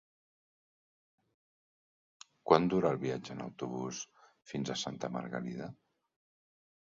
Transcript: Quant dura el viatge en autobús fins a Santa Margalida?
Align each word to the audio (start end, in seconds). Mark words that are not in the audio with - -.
Quant 2.51 2.65
dura 2.75 2.93
el 2.97 2.97
viatge 3.03 3.35
en 3.35 3.45
autobús 3.49 4.01
fins 4.53 4.73
a 4.73 4.79
Santa 4.87 5.13
Margalida? 5.19 5.71